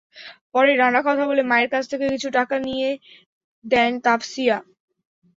[0.53, 2.89] পরে নানা কথা বলে মায়ের কাছ থেকে কিছু টাকা নিয়ে
[3.65, 4.57] দেন তাসফিয়া।